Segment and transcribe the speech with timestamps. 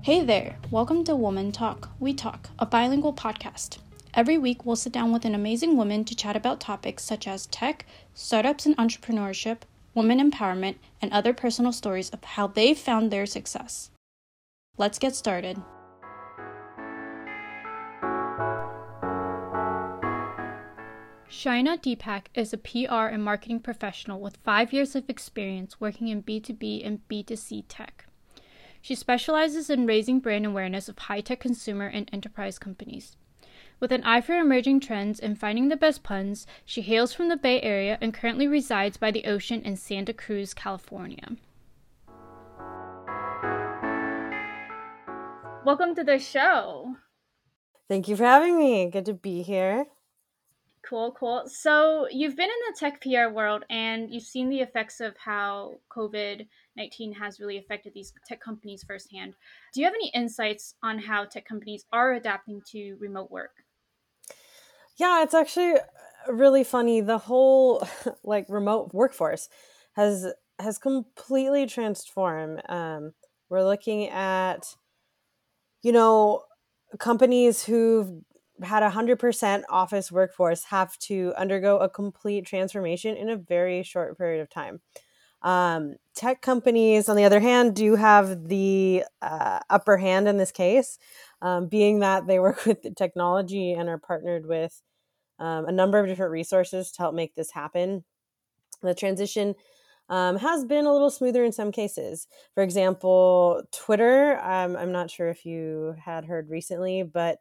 [0.00, 1.90] Hey there, welcome to Woman Talk.
[1.98, 3.78] We Talk, a bilingual podcast.
[4.14, 7.46] Every week, we'll sit down with an amazing woman to chat about topics such as
[7.46, 7.84] tech,
[8.14, 9.58] startups and entrepreneurship,
[9.94, 13.90] women empowerment, and other personal stories of how they found their success.
[14.78, 15.60] Let's get started.
[21.28, 26.22] Shyna Deepak is a PR and marketing professional with five years of experience working in
[26.22, 28.07] B2B and B2C tech.
[28.80, 33.16] She specializes in raising brand awareness of high tech consumer and enterprise companies.
[33.80, 37.36] With an eye for emerging trends and finding the best puns, she hails from the
[37.36, 41.36] Bay Area and currently resides by the ocean in Santa Cruz, California.
[45.64, 46.96] Welcome to the show.
[47.88, 48.90] Thank you for having me.
[48.90, 49.86] Good to be here.
[50.88, 51.42] Cool, cool.
[51.46, 55.80] So, you've been in the tech PR world and you've seen the effects of how
[55.94, 56.46] COVID
[56.78, 59.34] 19 has really affected these tech companies firsthand.
[59.74, 63.50] Do you have any insights on how tech companies are adapting to remote work?
[64.96, 65.74] Yeah, it's actually
[66.26, 67.02] really funny.
[67.02, 67.86] The whole
[68.24, 69.50] like remote workforce
[69.92, 72.62] has has completely transformed.
[72.66, 73.12] Um,
[73.50, 74.74] we're looking at,
[75.82, 76.44] you know,
[76.98, 78.10] companies who've
[78.62, 83.82] had a hundred percent office workforce have to undergo a complete transformation in a very
[83.82, 84.80] short period of time.
[85.42, 90.50] Um, tech companies, on the other hand, do have the uh, upper hand in this
[90.50, 90.98] case,
[91.42, 94.82] um, being that they work with the technology and are partnered with
[95.38, 98.04] um, a number of different resources to help make this happen.
[98.82, 99.54] The transition
[100.08, 102.26] um, has been a little smoother in some cases.
[102.54, 107.38] For example, Twitter, um, I'm not sure if you had heard recently, but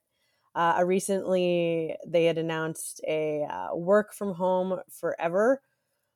[0.58, 5.62] uh, recently they had announced a uh, work from home forever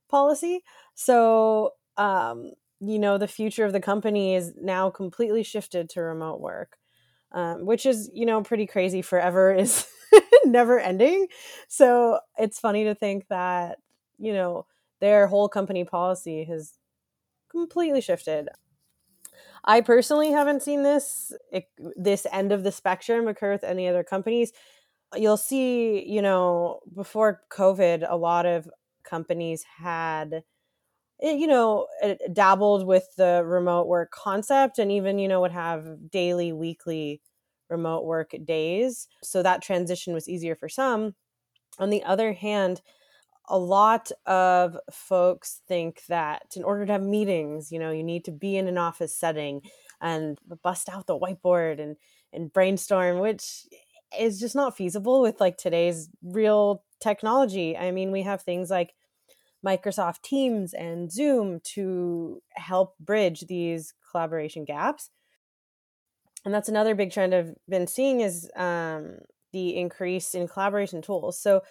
[0.09, 0.63] policy.
[0.95, 6.41] So, um, you know, the future of the company is now completely shifted to remote
[6.41, 6.77] work,
[7.31, 9.01] um, which is, you know, pretty crazy.
[9.01, 9.87] Forever is
[10.45, 11.27] never ending.
[11.67, 13.79] So it's funny to think that,
[14.19, 14.65] you know,
[14.99, 16.73] their whole company policy has
[17.49, 18.49] completely shifted.
[19.63, 21.33] I personally haven't seen this
[21.95, 24.51] this end of the spectrum occur with any other companies.
[25.15, 28.69] You'll see, you know, before COVID, a lot of
[29.03, 30.43] companies had
[31.21, 31.87] eh, you know
[32.33, 37.21] dabbled with the remote work concept and even you know would have daily weekly
[37.69, 41.15] remote work days so that transition was easier for some
[41.79, 42.81] on the other hand
[43.47, 48.25] a lot of folks think that in order to have meetings, you know, you need
[48.25, 49.61] to be in an office setting
[49.99, 51.97] and bust out the whiteboard and
[52.33, 53.65] and brainstorm, which
[54.17, 57.77] is just not feasible with like today's real technology.
[57.77, 58.93] I mean, we have things like
[59.65, 65.09] Microsoft Teams and Zoom to help bridge these collaboration gaps.
[66.43, 69.17] And that's another big trend I've been seeing is um,
[69.53, 71.39] the increase in collaboration tools.
[71.39, 71.61] So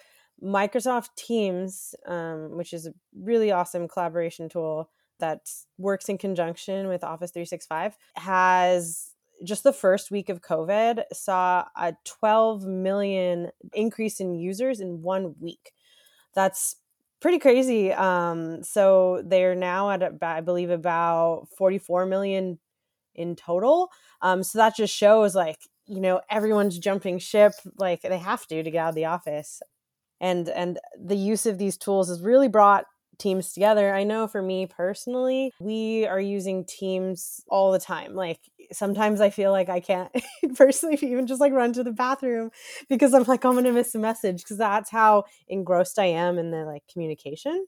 [0.43, 7.03] Microsoft Teams, um, which is a really awesome collaboration tool that works in conjunction with
[7.03, 9.11] Office 365, has
[9.43, 15.35] just the first week of COVID saw a 12 million increase in users in one
[15.39, 15.71] week.
[16.33, 16.75] That's
[17.19, 17.93] pretty crazy.
[17.93, 22.59] Um, so they're now at, about, I believe, about 44 million
[23.15, 23.89] in total.
[24.21, 28.63] Um, so that just shows like, you know, everyone's jumping ship like they have to
[28.63, 29.61] to get out of the office
[30.21, 32.85] and and the use of these tools has really brought
[33.17, 33.93] teams together.
[33.93, 38.15] I know for me personally, we are using Teams all the time.
[38.15, 38.39] Like
[38.71, 40.11] sometimes I feel like I can't
[40.55, 42.51] personally even just like run to the bathroom
[42.89, 46.37] because I'm like I'm going to miss a message because that's how engrossed I am
[46.37, 47.65] in the like communication.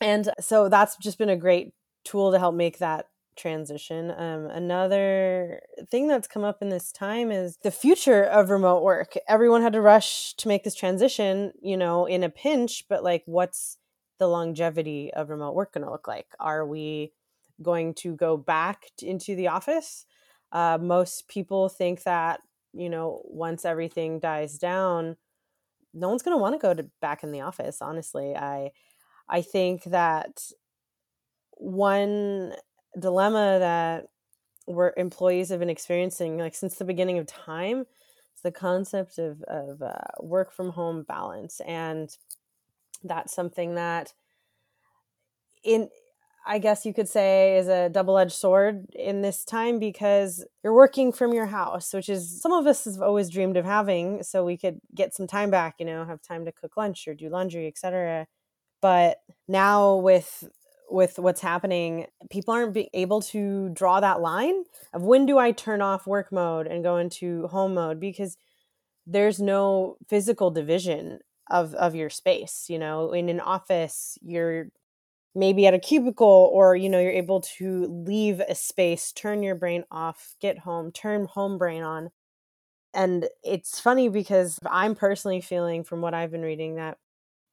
[0.00, 1.72] And so that's just been a great
[2.04, 4.10] tool to help make that transition.
[4.10, 5.60] Um, another
[5.90, 9.14] thing that's come up in this time is the future of remote work.
[9.28, 13.22] Everyone had to rush to make this transition, you know, in a pinch, but like,
[13.26, 13.78] what's
[14.18, 16.26] the longevity of remote work going to look like?
[16.40, 17.12] Are we
[17.62, 20.06] going to go back into the office?
[20.52, 22.40] Uh, most people think that,
[22.72, 25.16] you know, once everything dies down,
[25.94, 27.78] no one's going to want to go back in the office.
[27.80, 28.70] Honestly, I,
[29.28, 30.40] I think that
[31.52, 32.52] one
[32.98, 34.06] dilemma that
[34.66, 37.86] we're employees have been experiencing like since the beginning of time
[38.32, 42.16] it's the concept of, of uh, work from home balance and
[43.04, 44.12] that's something that
[45.62, 45.88] in
[46.46, 51.12] i guess you could say is a double-edged sword in this time because you're working
[51.12, 54.56] from your house which is some of us have always dreamed of having so we
[54.56, 57.68] could get some time back you know have time to cook lunch or do laundry
[57.68, 58.26] etc
[58.80, 59.18] but
[59.48, 60.44] now with
[60.90, 65.52] with what's happening, people aren't being able to draw that line of when do I
[65.52, 68.00] turn off work mode and go into home mode?
[68.00, 68.36] because
[69.06, 73.12] there's no physical division of of your space you know?
[73.12, 74.66] In an office you're
[75.34, 79.54] maybe at a cubicle or you know you're able to leave a space turn your
[79.56, 82.10] brain off get home turn home brain on.
[82.94, 86.98] And it's funny because i'm personally feeling from what i've been reading that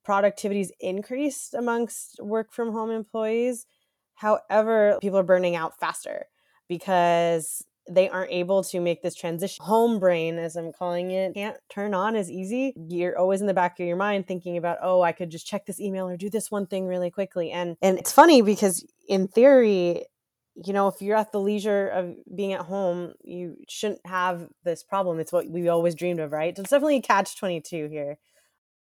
[0.04, 3.66] productivity's increased amongst work from home employees
[4.14, 6.26] however people are burning out faster
[6.68, 9.64] because they aren't able to make this transition.
[9.64, 12.72] Home brain, as I'm calling it, can't turn on as easy.
[12.76, 15.66] You're always in the back of your mind thinking about, oh, I could just check
[15.66, 17.50] this email or do this one thing really quickly.
[17.50, 20.06] And and it's funny because in theory,
[20.54, 24.82] you know, if you're at the leisure of being at home, you shouldn't have this
[24.82, 25.20] problem.
[25.20, 26.56] It's what we always dreamed of, right?
[26.56, 28.18] So it's definitely a catch 22 here.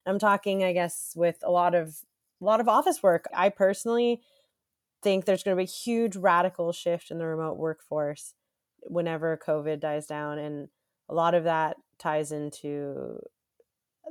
[0.06, 1.96] I'm talking, I guess, with a lot of
[2.40, 3.26] a lot of office work.
[3.34, 4.20] I personally
[5.02, 8.34] think there's going to be a huge radical shift in the remote workforce
[8.82, 10.38] whenever COVID dies down.
[10.38, 10.68] And
[11.08, 13.20] a lot of that ties into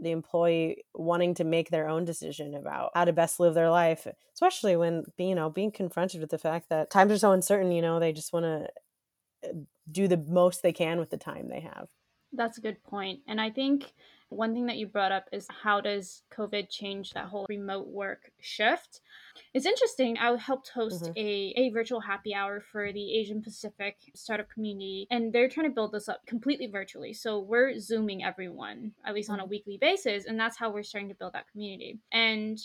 [0.02, 4.08] the employee wanting to make their own decision about how to best live their life,
[4.34, 7.72] especially when you know being confronted with the fact that times are so uncertain.
[7.72, 9.54] You know, they just want to uh,
[9.90, 11.88] do the most they can with the time they have.
[12.34, 13.94] That's a good point, and I think
[14.30, 18.32] one thing that you brought up is how does COVID change that whole remote work
[18.40, 19.02] shift?
[19.54, 20.18] It's interesting.
[20.18, 21.18] I helped host mm-hmm.
[21.18, 25.74] a, a virtual happy hour for the Asian Pacific startup community, and they're trying to
[25.74, 27.14] build this up completely virtually.
[27.14, 29.34] So we're Zooming everyone, at least mm-hmm.
[29.34, 29.52] on a mm-hmm.
[29.52, 32.00] weekly basis, and that's how we're starting to build that community.
[32.12, 32.60] And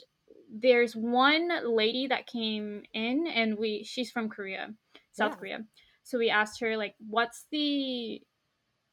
[0.53, 4.75] there's one lady that came in, and we she's from Korea,
[5.13, 5.37] South yeah.
[5.37, 5.59] Korea.
[6.03, 8.21] So we asked her like, what's the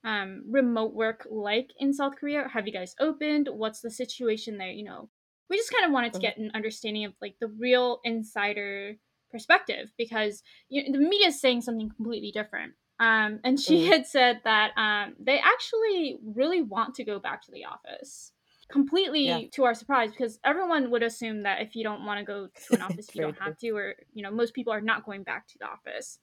[0.07, 2.47] um, remote work like in South Korea?
[2.47, 3.49] Have you guys opened?
[3.51, 4.71] What's the situation there?
[4.71, 5.09] You know,
[5.49, 8.95] we just kind of wanted to get an understanding of like the real insider
[9.29, 12.73] perspective because you know, the media is saying something completely different.
[13.01, 13.87] Um, and she mm.
[13.89, 18.31] had said that um, they actually really want to go back to the office
[18.69, 19.41] completely yeah.
[19.53, 22.75] to our surprise because everyone would assume that if you don't want to go to
[22.75, 25.47] an office you don't have to or you know most people are not going back
[25.47, 26.19] to the office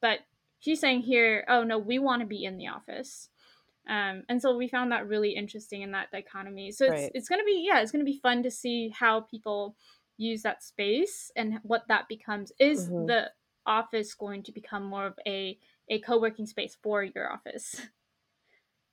[0.00, 0.20] but
[0.62, 3.28] she's saying here, oh no, we want to be in the office.
[3.88, 6.70] Um, and so we found that really interesting in that dichotomy.
[6.70, 7.12] So it's right.
[7.14, 9.76] it's gonna be yeah, it's gonna be fun to see how people
[10.16, 12.52] use that space and what that becomes.
[12.60, 13.06] Is mm-hmm.
[13.06, 13.30] the
[13.66, 17.82] office going to become more of a a co-working space for your office?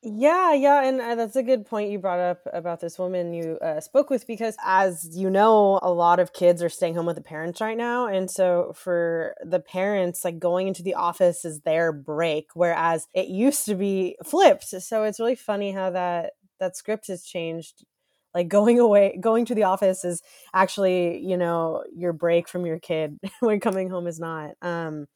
[0.02, 3.58] Yeah, yeah, and uh, that's a good point you brought up about this woman you
[3.62, 7.18] uh, spoke with because, as you know, a lot of kids are staying home with
[7.18, 11.60] the parents right now, and so for the parents, like going into the office is
[11.62, 14.70] their break, whereas it used to be flipped.
[14.70, 16.32] So it's really funny how that
[16.62, 17.84] that script has changed.
[18.34, 20.22] Like going away, going to the office is
[20.54, 24.52] actually, you know, your break from your kid when coming home is not.
[24.62, 25.08] Um,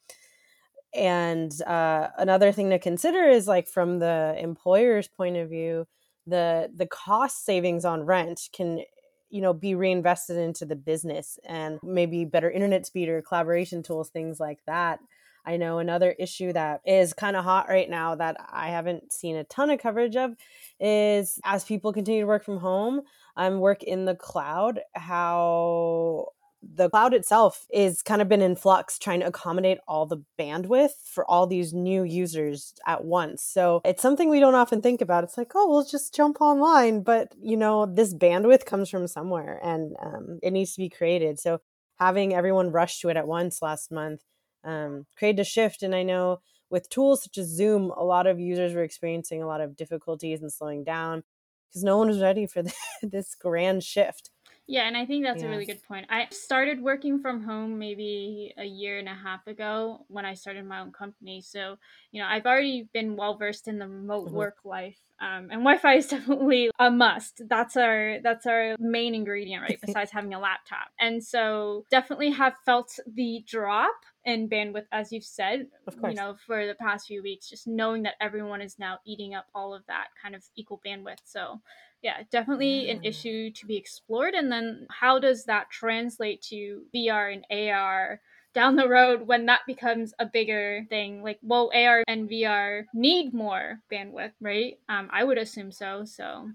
[0.93, 5.87] and uh, another thing to consider is like from the employer's point of view
[6.27, 8.81] the the cost savings on rent can
[9.29, 14.09] you know be reinvested into the business and maybe better internet speed or collaboration tools
[14.09, 14.99] things like that.
[15.45, 19.35] I know another issue that is kind of hot right now that i haven't seen
[19.35, 20.35] a ton of coverage of
[20.79, 23.01] is as people continue to work from home
[23.35, 26.27] and um, work in the cloud how
[26.75, 30.91] the cloud itself is kind of been in flux trying to accommodate all the bandwidth
[31.05, 33.43] for all these new users at once.
[33.43, 35.23] So it's something we don't often think about.
[35.23, 37.03] It's like, oh, we'll just jump online.
[37.03, 41.39] But, you know, this bandwidth comes from somewhere and um, it needs to be created.
[41.39, 41.59] So
[41.99, 44.21] having everyone rush to it at once last month
[44.63, 45.83] um, created a shift.
[45.83, 46.39] And I know
[46.69, 50.41] with tools such as Zoom, a lot of users were experiencing a lot of difficulties
[50.41, 51.23] and slowing down
[51.69, 52.63] because no one was ready for
[53.03, 54.29] this grand shift.
[54.65, 56.07] Yeah, and I think that's a really good point.
[56.09, 60.65] I started working from home maybe a year and a half ago when I started
[60.65, 61.41] my own company.
[61.41, 61.77] So,
[62.11, 64.35] you know, I've already been well versed in the remote mm-hmm.
[64.35, 64.97] work life.
[65.19, 67.41] Um, and Wi-Fi is definitely a must.
[67.49, 69.79] That's our that's our main ingredient, right?
[69.85, 70.87] Besides having a laptop.
[70.97, 75.67] And so definitely have felt the drop in bandwidth, as you've said,
[76.03, 79.45] you know, for the past few weeks, just knowing that everyone is now eating up
[79.53, 81.21] all of that kind of equal bandwidth.
[81.25, 81.59] So
[82.03, 84.33] yeah, definitely an issue to be explored.
[84.33, 88.19] And then how does that translate to VR and AR
[88.53, 91.23] down the road when that becomes a bigger thing?
[91.23, 94.75] Like, will AR and VR need more bandwidth, right?
[94.89, 96.03] Um, I would assume so.
[96.03, 96.49] So.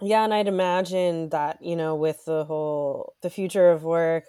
[0.00, 4.24] Yeah, and I'd imagine that you know, with the whole the future of work,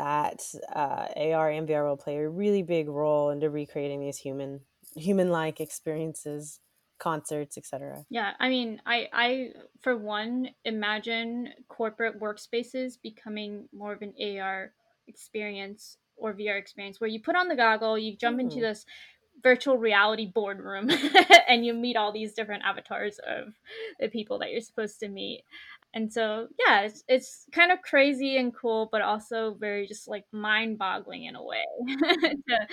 [0.00, 0.42] that
[0.74, 4.60] uh, AR and VR will play a really big role into recreating these human
[4.96, 6.58] human like experiences
[6.98, 8.04] concerts, etc.
[8.08, 9.48] Yeah, I mean, I I
[9.82, 14.72] for one imagine corporate workspaces becoming more of an AR
[15.06, 18.42] experience or VR experience where you put on the goggle, you jump mm.
[18.42, 18.62] into hmm.
[18.62, 18.86] this
[19.42, 20.90] virtual reality boardroom
[21.48, 23.54] and you meet all these different avatars of
[23.98, 25.44] the people that you're supposed to meet
[25.92, 30.24] and so yeah it's, it's kind of crazy and cool but also very just like
[30.32, 32.66] mind-boggling in a way to,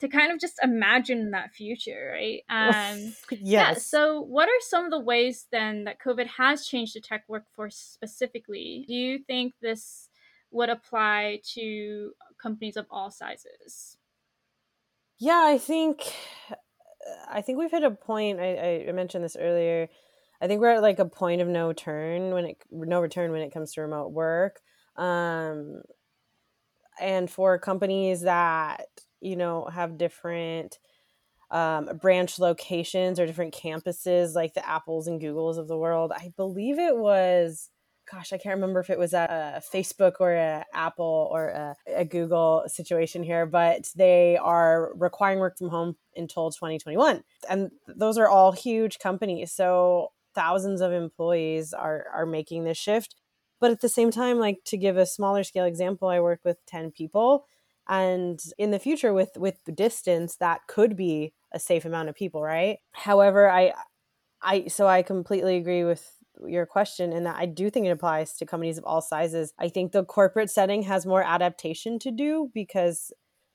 [0.00, 2.42] to kind of just imagine that future right?
[2.48, 3.40] Um yes.
[3.42, 7.24] yeah so what are some of the ways then that covid has changed the tech
[7.28, 8.84] workforce specifically?
[8.88, 10.08] Do you think this
[10.50, 13.96] would apply to companies of all sizes?
[15.18, 16.02] Yeah i think
[17.28, 19.88] i think we've hit a point i, I mentioned this earlier
[20.44, 23.40] I think we're at like a point of no turn when it no return when
[23.40, 24.60] it comes to remote work.
[24.94, 25.80] Um,
[27.00, 28.84] and for companies that
[29.22, 30.78] you know have different
[31.50, 36.30] um, branch locations or different campuses, like the Apples and Googles of the world, I
[36.36, 37.70] believe it was.
[38.12, 42.04] Gosh, I can't remember if it was a Facebook or a Apple or a, a
[42.04, 48.28] Google situation here, but they are requiring work from home until 2021, and those are
[48.28, 49.50] all huge companies.
[49.50, 53.14] So thousands of employees are are making this shift.
[53.60, 56.64] But at the same time like to give a smaller scale example i work with
[56.66, 57.46] 10 people
[57.88, 62.42] and in the future with with distance that could be a safe amount of people
[62.42, 62.78] right?
[62.92, 63.72] However i
[64.42, 66.10] i so i completely agree with
[66.46, 69.52] your question in that i do think it applies to companies of all sizes.
[69.58, 73.12] I think the corporate setting has more adaptation to do because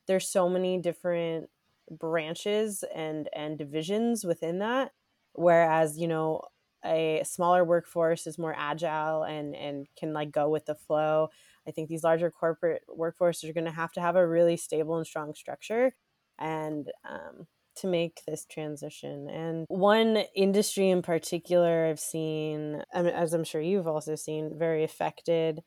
[0.07, 1.50] there's so many different
[1.91, 4.91] branches and and divisions within that.
[5.33, 6.41] Whereas you know
[6.86, 11.29] a smaller workforce is more agile and and can like go with the flow.
[11.67, 14.98] I think these larger corporate workforces are going to have to have a really stable
[14.98, 15.93] and strong structure
[16.39, 19.29] and um, to make this transition.
[19.29, 25.62] And one industry in particular i've seen as i'm sure you've also seen very affected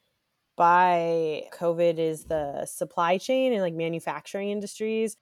[0.56, 5.16] by covid is the supply chain and like manufacturing industries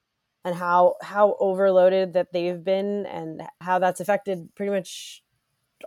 [0.44, 5.23] and how how overloaded that they've been and how that's affected pretty much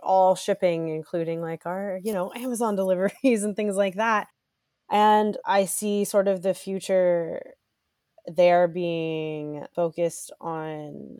[0.02, 4.28] all shipping, including like our, you know, Amazon deliveries and things like that.
[4.90, 7.54] And I see sort of the future
[8.26, 11.18] there being focused on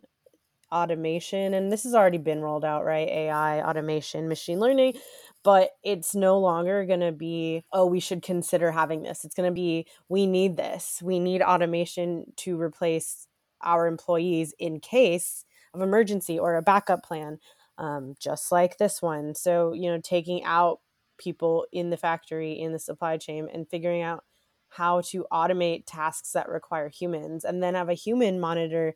[0.71, 1.53] automation.
[1.53, 3.07] And this has already been rolled out, right?
[3.07, 4.95] AI, automation, machine learning.
[5.43, 9.23] But it's no longer going to be, oh, we should consider having this.
[9.23, 11.01] It's going to be, we need this.
[11.03, 13.27] We need automation to replace
[13.61, 17.37] our employees in case of emergency or a backup plan
[17.77, 19.35] um, just like this one.
[19.35, 20.79] So, you know, taking out
[21.17, 24.23] people in the factory, in the supply chain, and figuring out
[24.69, 28.95] how to automate tasks that require humans and then have a human monitor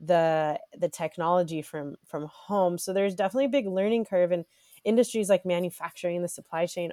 [0.00, 2.78] the the technology from from home.
[2.78, 4.44] So there's definitely a big learning curve in
[4.84, 6.92] industries like manufacturing the supply chain.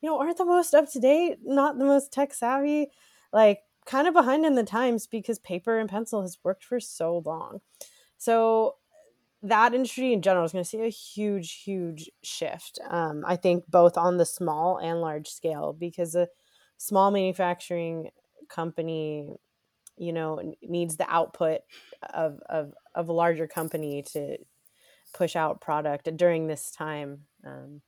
[0.00, 2.90] You know aren't the most up to date not the most tech savvy?
[3.32, 7.22] Like kind of behind in the times because paper and pencil has worked for so
[7.24, 7.60] long.
[8.18, 8.76] So
[9.42, 12.78] that industry in general is going to see a huge, huge shift.
[12.88, 16.28] Um, I think both on the small and large scale, because a
[16.76, 18.10] small manufacturing
[18.48, 19.28] company,
[19.96, 21.60] you know, needs the output
[22.12, 24.38] of, of, of a larger company to
[25.14, 27.20] push out product during this time.
[27.46, 27.80] Um,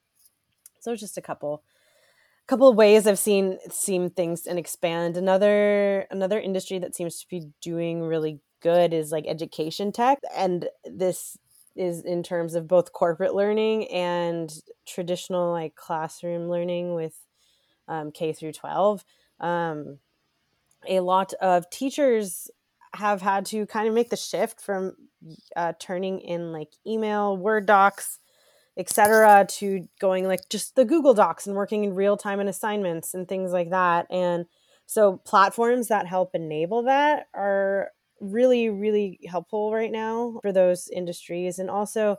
[0.80, 1.62] so just a couple
[2.46, 5.16] couple of ways I've seen seen things and expand.
[5.16, 10.68] Another another industry that seems to be doing really good is like education tech and
[10.84, 11.36] this
[11.76, 14.52] is in terms of both corporate learning and
[14.86, 17.16] traditional like classroom learning with
[17.88, 19.04] um, k through 12
[19.40, 19.98] um,
[20.88, 22.50] a lot of teachers
[22.94, 24.94] have had to kind of make the shift from
[25.54, 28.18] uh, turning in like email word docs
[28.76, 33.14] etc to going like just the google docs and working in real time and assignments
[33.14, 34.46] and things like that and
[34.86, 37.90] so platforms that help enable that are
[38.20, 42.16] really really helpful right now for those industries and also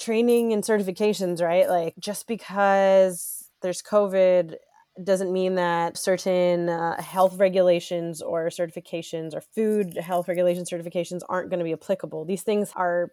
[0.00, 4.56] training and certifications right like just because there's covid
[5.02, 11.50] doesn't mean that certain uh, health regulations or certifications or food health regulation certifications aren't
[11.50, 13.10] going to be applicable these things are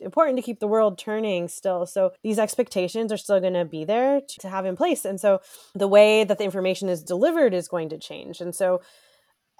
[0.00, 1.86] important to keep the world turning still.
[1.86, 5.04] So these expectations are still going to be there to have in place.
[5.04, 5.40] And so
[5.74, 8.40] the way that the information is delivered is going to change.
[8.40, 8.80] And so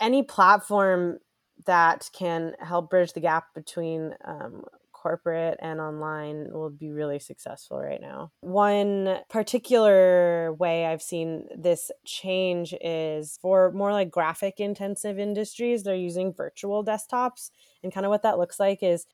[0.01, 1.19] any platform
[1.67, 7.81] that can help bridge the gap between um, corporate and online will be really successful
[7.81, 8.31] right now.
[8.41, 15.95] One particular way I've seen this change is for more like graphic intensive industries, they're
[15.95, 17.51] using virtual desktops.
[17.83, 19.07] And kind of what that looks like is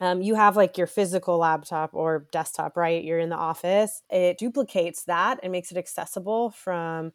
[0.00, 3.04] um, you have like your physical laptop or desktop, right?
[3.04, 4.02] You're in the office.
[4.10, 7.12] It duplicates that and makes it accessible from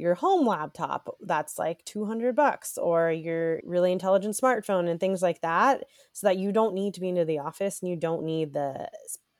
[0.00, 5.40] your home laptop that's like 200 bucks or your really intelligent smartphone and things like
[5.42, 8.52] that so that you don't need to be into the office and you don't need
[8.54, 8.88] the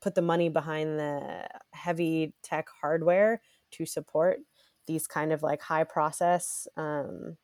[0.01, 3.41] put the money behind the heavy tech hardware
[3.71, 4.39] to support
[4.87, 7.37] these kind of like high process um,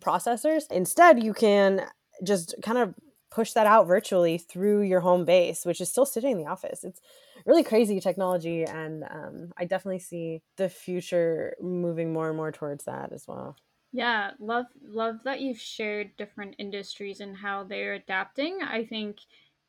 [0.00, 0.70] processors.
[0.70, 1.82] Instead, you can
[2.24, 2.94] just kind of
[3.30, 6.84] push that out virtually through your home base, which is still sitting in the office.
[6.84, 7.00] It's
[7.46, 12.84] really crazy technology, and um, I definitely see the future moving more and more towards
[12.84, 13.56] that as well.
[13.92, 18.60] Yeah, love love that you've shared different industries and how they're adapting.
[18.62, 19.18] I think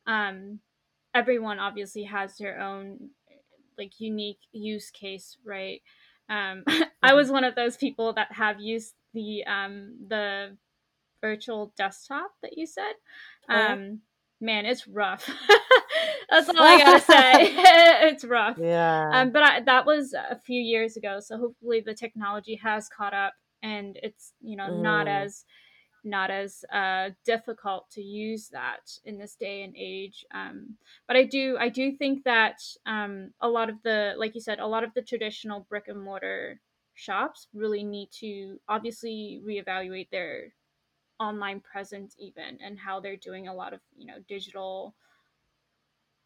[0.06, 0.60] um,
[1.14, 3.10] everyone obviously has their own
[3.78, 5.80] like unique use case, right?
[6.28, 6.64] Um,
[7.02, 7.34] I was mm-hmm.
[7.34, 10.56] one of those people that have used the um, the
[11.20, 12.94] virtual desktop that you said.
[13.48, 14.00] Oh, um,
[14.40, 15.28] man, it's rough.
[16.30, 17.32] That's all I gotta say.
[18.08, 18.58] it's rough.
[18.58, 19.10] Yeah.
[19.12, 23.14] Um, but I, that was a few years ago, so hopefully the technology has caught
[23.14, 24.82] up, and it's you know mm.
[24.82, 25.44] not as
[26.02, 30.24] not as uh, difficult to use that in this day and age.
[30.32, 34.40] Um, but I do I do think that um, a lot of the like you
[34.40, 36.60] said a lot of the traditional brick and mortar
[36.94, 40.52] shops really need to obviously reevaluate their
[41.20, 44.94] online presence even and how they're doing a lot of you know digital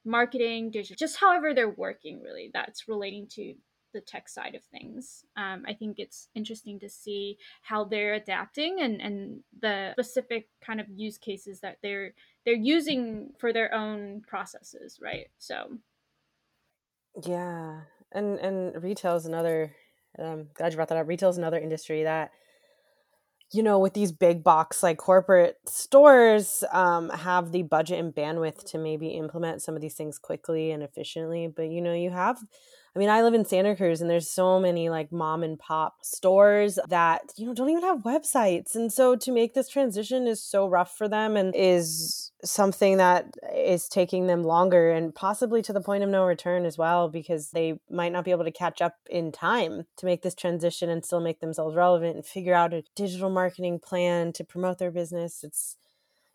[0.05, 3.55] marketing digital just however they're working really that's relating to
[3.95, 5.25] the tech side of things.
[5.37, 10.81] Um, I think it's interesting to see how they're adapting and, and the specific kind
[10.81, 12.13] of use cases that they're
[12.45, 15.29] they're using for their own processes, right?
[15.39, 15.79] So,
[17.25, 17.83] yeah,
[18.13, 19.75] and and retail is another.
[20.19, 21.09] Um, glad you brought that up.
[21.09, 22.33] Retail is another industry that
[23.55, 28.65] you know, with these big box like corporate stores, um, have the budget and bandwidth
[28.73, 31.47] to maybe implement some of these things quickly and efficiently.
[31.47, 32.43] But you know, you have
[32.95, 35.97] I mean, I live in Santa Cruz and there's so many like mom and pop
[36.03, 38.77] stores that, you know, don't even have websites.
[38.77, 43.35] And so to make this transition is so rough for them and is something that
[43.55, 47.51] is taking them longer and possibly to the point of no return as well because
[47.51, 51.05] they might not be able to catch up in time to make this transition and
[51.05, 55.43] still make themselves relevant and figure out a digital marketing plan to promote their business.
[55.43, 55.77] It's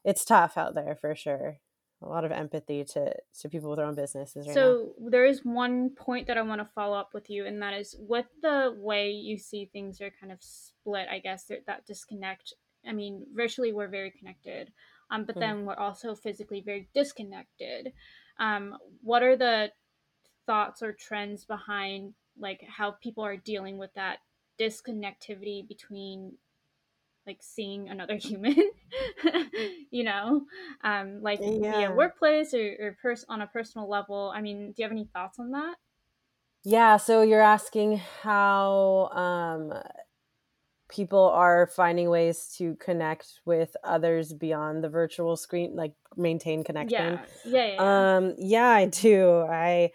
[0.04, 1.60] it's tough out there for sure
[2.02, 5.10] a lot of empathy to to people with their own businesses right so now.
[5.10, 7.96] there is one point that i want to follow up with you and that is
[8.00, 12.54] with the way you see things are kind of split i guess that disconnect
[12.88, 14.72] i mean virtually we're very connected
[15.12, 15.40] um, but mm.
[15.40, 17.94] then we're also physically very disconnected
[18.40, 19.70] um, what are the
[20.46, 24.18] thoughts or trends behind like how people are dealing with that
[24.60, 26.34] disconnectivity between
[27.28, 28.56] like seeing another human
[29.92, 30.42] you know
[30.84, 31.72] um like yeah.
[31.72, 35.08] via workplace or, or pers- on a personal level i mean do you have any
[35.14, 35.76] thoughts on that
[36.64, 39.74] yeah so you're asking how um
[40.90, 47.20] people are finding ways to connect with others beyond the virtual screen like maintain connection.
[47.46, 47.46] Yeah.
[47.46, 48.18] Yeah, yeah.
[48.18, 49.42] um yeah i do.
[49.42, 49.92] I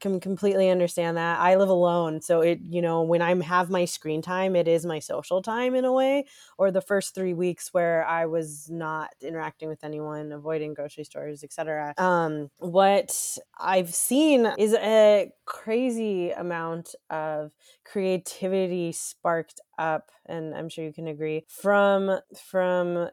[0.00, 1.38] can completely understand that.
[1.38, 4.84] I live alone, so it you know when I have my screen time, it is
[4.86, 6.26] my social time in a way.
[6.58, 11.42] Or the first three weeks where I was not interacting with anyone, avoiding grocery stores,
[11.42, 11.94] etc.
[11.98, 17.52] Um, what I've seen is a crazy amount of
[17.84, 23.08] creativity sparked up, and I'm sure you can agree from from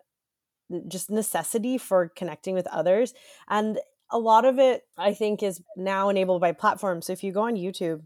[0.88, 3.14] just necessity for connecting with others
[3.48, 3.80] and
[4.14, 7.08] a lot of it I think is now enabled by platforms.
[7.08, 8.04] So if you go on YouTube,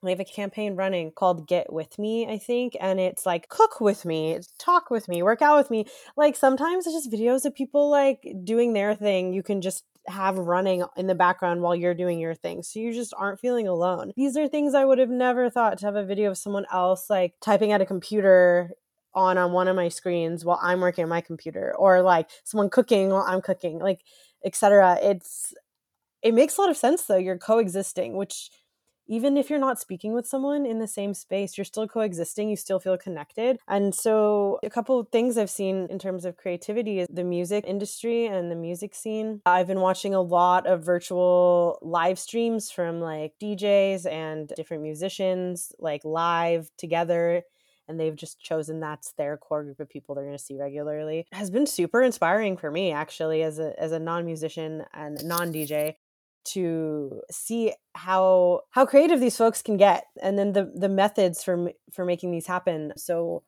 [0.00, 3.80] we have a campaign running called Get With Me, I think, and it's like cook
[3.80, 5.86] with me, talk with me, work out with me.
[6.16, 9.32] Like sometimes it's just videos of people like doing their thing.
[9.32, 12.62] You can just have running in the background while you're doing your thing.
[12.62, 14.12] So you just aren't feeling alone.
[14.16, 17.10] These are things I would have never thought to have a video of someone else
[17.10, 18.70] like typing at a computer
[19.14, 22.70] on on one of my screens while I'm working on my computer or like someone
[22.70, 23.80] cooking while I'm cooking.
[23.80, 24.00] Like
[24.44, 24.98] etc.
[25.02, 25.54] It's
[26.22, 27.16] it makes a lot of sense though.
[27.16, 28.50] You're coexisting, which
[29.08, 32.56] even if you're not speaking with someone in the same space, you're still coexisting, you
[32.56, 33.58] still feel connected.
[33.66, 37.64] And so, a couple of things I've seen in terms of creativity is the music
[37.66, 39.40] industry and the music scene.
[39.46, 45.72] I've been watching a lot of virtual live streams from like DJs and different musicians,
[45.78, 47.42] like live together
[47.88, 51.26] and they've just chosen that's their core group of people they're going to see regularly
[51.32, 55.94] has been super inspiring for me actually as a as a non-musician and non-DJ
[56.44, 61.70] to see how how creative these folks can get and then the the methods for
[61.92, 62.92] for making these happen.
[62.96, 63.42] So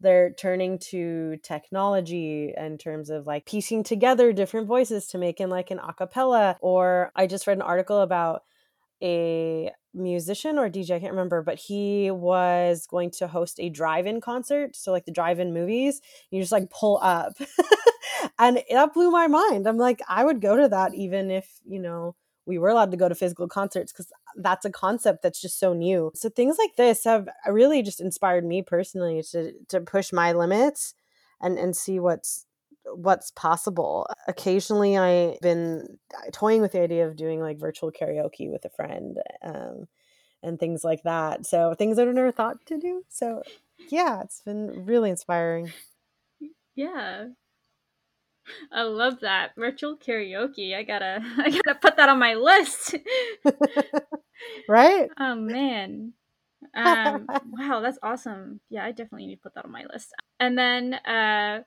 [0.00, 5.48] they're turning to technology in terms of like piecing together different voices to make in
[5.48, 8.42] like an acapella or i just read an article about
[9.02, 14.20] a musician or DJ, I can't remember, but he was going to host a drive-in
[14.20, 14.76] concert.
[14.76, 17.34] So like the drive-in movies, you just like pull up.
[18.38, 19.66] and that blew my mind.
[19.66, 22.14] I'm like, I would go to that even if, you know,
[22.46, 25.72] we were allowed to go to physical concerts because that's a concept that's just so
[25.72, 26.12] new.
[26.14, 30.94] So things like this have really just inspired me personally to to push my limits
[31.40, 32.45] and and see what's
[32.94, 34.06] what's possible.
[34.28, 35.98] Occasionally, I've been
[36.32, 39.86] toying with the idea of doing like virtual karaoke with a friend um,
[40.42, 41.46] and things like that.
[41.46, 43.02] So things I've never thought to do.
[43.08, 43.42] So
[43.90, 45.72] yeah, it's been really inspiring.
[46.74, 47.28] Yeah.
[48.70, 50.74] I love that virtual karaoke.
[50.76, 52.94] I gotta, I gotta put that on my list.
[54.68, 55.08] right?
[55.18, 56.12] Oh man.
[56.74, 58.60] Um, wow, that's awesome.
[58.70, 60.12] Yeah, I definitely need to put that on my list.
[60.40, 61.60] And then uh,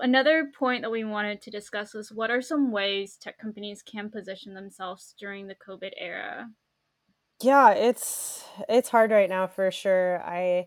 [0.00, 4.10] another point that we wanted to discuss was what are some ways tech companies can
[4.10, 6.50] position themselves during the COVID era?
[7.42, 10.22] Yeah, it's it's hard right now for sure.
[10.24, 10.66] I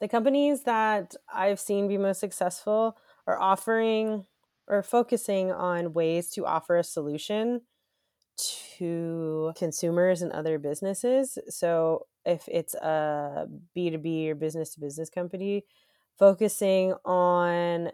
[0.00, 4.26] the companies that I've seen be most successful are offering
[4.68, 7.62] or focusing on ways to offer a solution
[8.78, 11.38] to consumers and other businesses.
[11.48, 15.64] So if it's a B2B or business to business company,
[16.18, 17.92] focusing on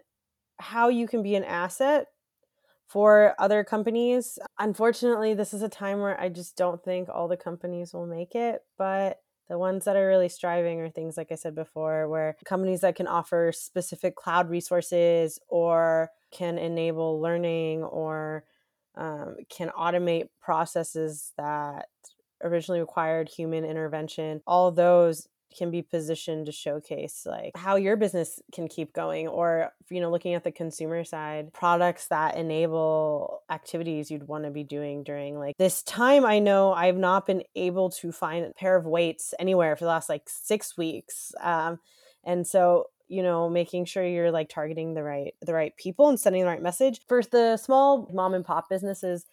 [0.61, 2.07] how you can be an asset
[2.87, 4.37] for other companies.
[4.59, 8.35] Unfortunately, this is a time where I just don't think all the companies will make
[8.35, 9.19] it, but
[9.49, 12.95] the ones that are really striving are things like I said before, where companies that
[12.95, 18.45] can offer specific cloud resources or can enable learning or
[18.95, 21.87] um, can automate processes that
[22.43, 24.41] originally required human intervention.
[24.47, 29.71] All those can be positioned to showcase like how your business can keep going or
[29.89, 34.63] you know looking at the consumer side products that enable activities you'd want to be
[34.63, 36.25] doing during like this time.
[36.25, 39.89] I know i've not been able to find a pair of weights anywhere for the
[39.89, 41.79] last like six weeks um,
[42.23, 46.19] and so you know making sure you're like targeting the right the right people and
[46.19, 47.01] sending the right message.
[47.07, 49.25] For the small mom and pop businesses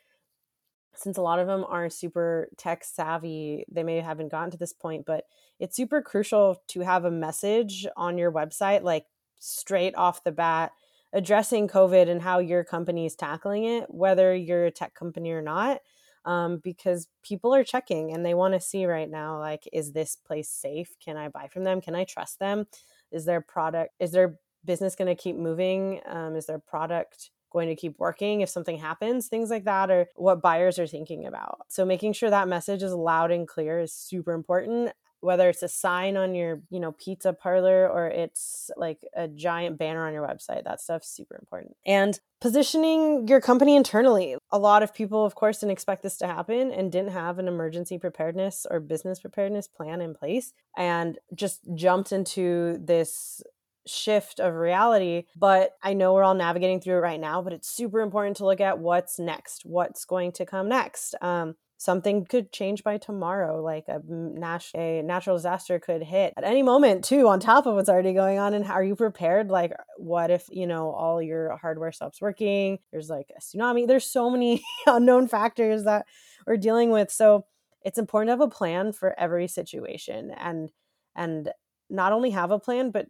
[0.98, 4.72] since a lot of them are super tech savvy, they may haven't gotten to this
[4.72, 5.24] point, but
[5.58, 9.06] it's super crucial to have a message on your website, like
[9.38, 10.72] straight off the bat,
[11.12, 15.42] addressing COVID and how your company is tackling it, whether you're a tech company or
[15.42, 15.80] not.
[16.24, 20.16] Um, because people are checking and they want to see right now, like, is this
[20.16, 20.94] place safe?
[21.02, 21.80] Can I buy from them?
[21.80, 22.66] Can I trust them?
[23.11, 26.00] Is their product, is their business going to keep moving?
[26.06, 30.06] Um, is their product going to keep working if something happens things like that are
[30.16, 31.58] what buyers are thinking about.
[31.68, 35.68] So making sure that message is loud and clear is super important whether it's a
[35.68, 40.26] sign on your you know pizza parlor or it's like a giant banner on your
[40.26, 41.76] website that stuff's super important.
[41.84, 44.37] And positioning your company internally.
[44.52, 47.48] A lot of people of course didn't expect this to happen and didn't have an
[47.48, 53.42] emergency preparedness or business preparedness plan in place and just jumped into this
[53.88, 55.24] shift of reality.
[55.37, 58.44] But I know we're all navigating through it right now, but it's super important to
[58.44, 61.14] look at what's next, what's going to come next.
[61.20, 66.42] Um, something could change by tomorrow like a, nat- a natural disaster could hit at
[66.42, 69.48] any moment too on top of what's already going on and how are you prepared
[69.48, 74.05] like what if you know all your hardware stops working there's like a tsunami there's
[74.05, 76.05] so many unknown factors that
[76.46, 77.44] we're dealing with so
[77.83, 80.70] it's important to have a plan for every situation and
[81.14, 81.51] and
[81.88, 83.07] not only have a plan but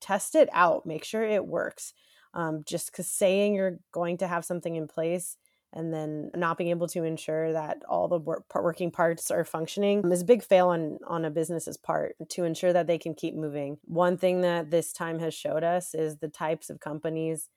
[0.00, 1.94] test it out, make sure it works.
[2.32, 5.36] Um, just because saying you're going to have something in place
[5.72, 10.02] and then not being able to ensure that all the work, working parts are functioning
[10.10, 13.34] is a big fail on on a business's part to ensure that they can keep
[13.34, 13.78] moving.
[13.84, 17.48] One thing that this time has showed us is the types of companies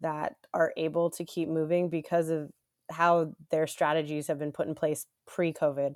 [0.00, 2.50] that are able to keep moving because of
[2.90, 5.94] how their strategies have been put in place pre-COVID.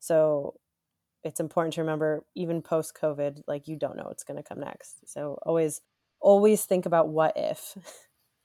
[0.00, 0.54] So
[1.26, 4.60] it's important to remember even post covid like you don't know what's going to come
[4.60, 5.08] next.
[5.08, 5.82] So always
[6.20, 7.76] always think about what if.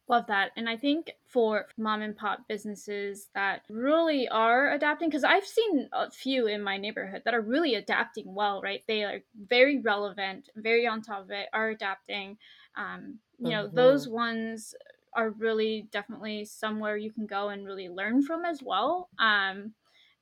[0.08, 0.52] Love that.
[0.58, 5.88] And i think for mom and pop businesses that really are adapting because i've seen
[5.94, 8.84] a few in my neighborhood that are really adapting well right?
[8.88, 12.38] They are very relevant very on top of it are adapting.
[12.76, 13.76] Um, you know mm-hmm.
[13.76, 14.76] those ones
[15.14, 19.10] are really definitely somewhere you can go and really learn from as well.
[19.20, 19.74] Um,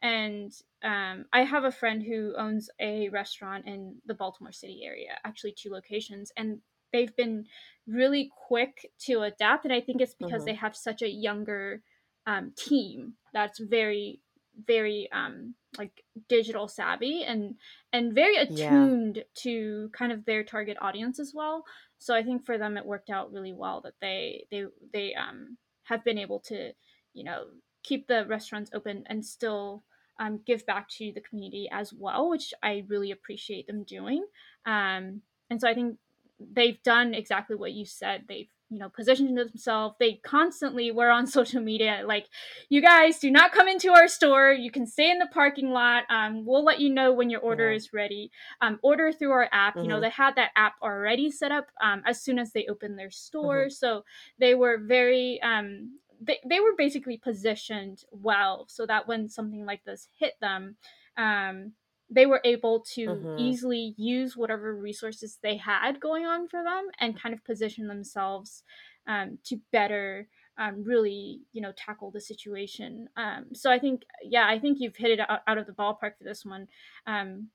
[0.02, 0.52] and
[0.84, 5.54] um, I have a friend who owns a restaurant in the Baltimore City area, actually
[5.58, 6.60] two locations, and
[6.94, 7.46] they've been
[7.88, 9.66] really quick to adapt.
[9.66, 10.46] And I think it's because mm-hmm.
[10.46, 11.82] they have such a younger
[12.26, 14.22] um, team that's very,
[14.66, 17.56] very um, like digital savvy and
[17.94, 19.24] and very attuned yeah.
[19.36, 21.64] to kind of their target audience as well.
[21.98, 25.58] So I think for them it worked out really well that they they they um
[25.84, 26.72] have been able to
[27.14, 27.46] you know
[27.84, 29.84] keep the restaurants open and still
[30.20, 34.26] um, give back to the community as well, which I really appreciate them doing.
[34.66, 35.98] Um, and so I think
[36.40, 38.26] they've done exactly what you said.
[38.28, 42.28] They've you know positioned themselves they constantly were on social media like
[42.70, 46.04] you guys do not come into our store you can stay in the parking lot
[46.10, 47.76] um, we'll let you know when your order yeah.
[47.76, 49.84] is ready um, order through our app mm-hmm.
[49.84, 50.04] you know mm-hmm.
[50.04, 53.64] they had that app already set up um, as soon as they opened their store
[53.64, 53.72] mm-hmm.
[53.72, 54.04] so
[54.40, 59.84] they were very um, they, they were basically positioned well so that when something like
[59.86, 60.76] this hit them
[61.18, 61.74] um,
[62.10, 63.40] they were able to mm-hmm.
[63.40, 68.64] easily use whatever resources they had going on for them and kind of position themselves
[69.08, 70.28] um, to better
[70.58, 74.96] um, really you know tackle the situation um, so i think yeah i think you've
[74.96, 76.68] hit it out, out of the ballpark for this one
[77.08, 77.48] um,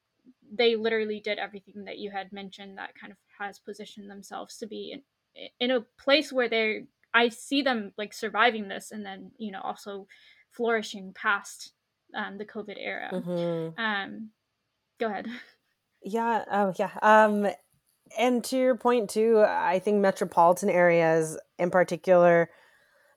[0.52, 4.66] they literally did everything that you had mentioned that kind of has positioned themselves to
[4.66, 6.82] be in, in a place where they're
[7.14, 10.06] i see them like surviving this and then you know also
[10.50, 11.72] flourishing past
[12.14, 13.80] um, the covid era mm-hmm.
[13.80, 14.30] um,
[14.98, 15.26] go ahead.
[16.04, 16.44] Yeah.
[16.50, 16.90] Oh, yeah.
[17.00, 17.46] Um,
[18.18, 22.50] and to your point too, I think metropolitan areas in particular,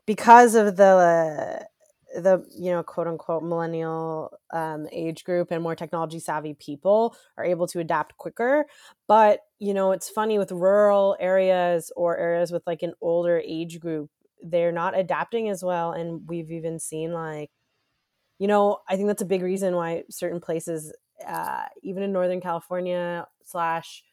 [0.05, 1.67] because of the
[2.15, 7.43] the you know quote unquote millennial um, age group and more technology savvy people are
[7.43, 8.65] able to adapt quicker
[9.08, 13.80] but you know it's funny with rural areas or areas with like an older age
[13.80, 14.10] group
[14.41, 17.50] they're not adapting as well and we've even seen like
[18.39, 20.93] you know i think that's a big reason why certain places
[21.26, 24.04] uh, even in Northern California slash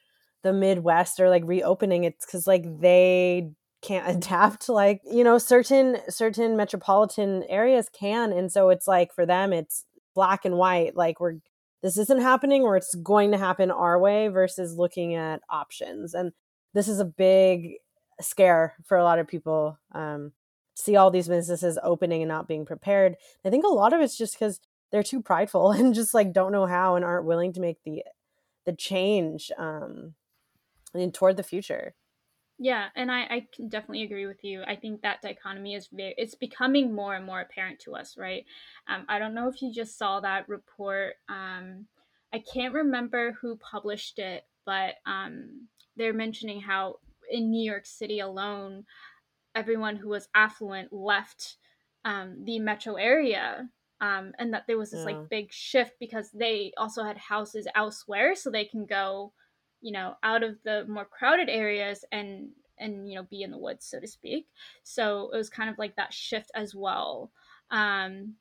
[0.42, 2.04] the Midwest are like reopening.
[2.04, 3.50] It's because like they
[3.84, 9.26] can't adapt like you know certain certain metropolitan areas can and so it's like for
[9.26, 11.34] them it's black and white like we're
[11.82, 16.32] this isn't happening or it's going to happen our way versus looking at options and
[16.72, 17.74] this is a big
[18.20, 20.32] scare for a lot of people um
[20.74, 23.16] see all these businesses opening and not being prepared.
[23.44, 26.52] I think a lot of it's just because they're too prideful and just like don't
[26.52, 28.04] know how and aren't willing to make the
[28.66, 30.14] the change um
[30.94, 31.94] and toward the future
[32.58, 36.14] yeah and I, I can definitely agree with you i think that dichotomy is very
[36.16, 38.44] it's becoming more and more apparent to us right
[38.88, 41.86] um, i don't know if you just saw that report um,
[42.32, 46.96] i can't remember who published it but um, they're mentioning how
[47.30, 48.84] in new york city alone
[49.54, 51.56] everyone who was affluent left
[52.04, 53.68] um, the metro area
[54.00, 55.16] um, and that there was this yeah.
[55.16, 59.32] like big shift because they also had houses elsewhere so they can go
[59.84, 63.58] you know out of the more crowded areas and and you know be in the
[63.58, 64.46] woods so to speak
[64.82, 67.30] so it was kind of like that shift as well
[67.70, 68.34] um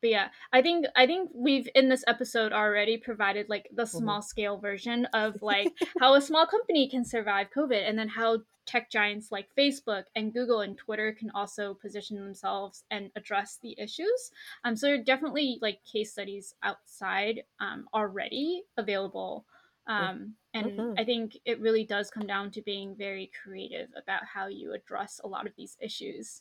[0.00, 3.98] but yeah i think i think we've in this episode already provided like the mm-hmm.
[3.98, 8.38] small scale version of like how a small company can survive covid and then how
[8.66, 13.74] tech giants like Facebook and Google and Twitter can also position themselves and address the
[13.78, 14.30] issues.
[14.64, 19.44] Um, so there are definitely like case studies outside um, already available.
[19.86, 20.64] Um, and.
[21.04, 25.20] I think it really does come down to being very creative about how you address
[25.22, 26.40] a lot of these issues.